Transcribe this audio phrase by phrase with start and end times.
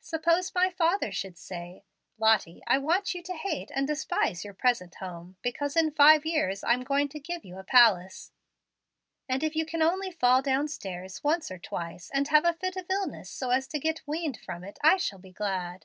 [0.00, 1.84] Suppose my father should say,
[2.18, 6.64] 'Lottie, I want you to hate and despise your present home, because in five years
[6.64, 8.32] I'm going to give you a palace;
[9.28, 12.90] and if you can only fall downstairs once or twice, and have a fit of
[12.90, 15.84] illness so as to get weaned from it, I shall be glad.'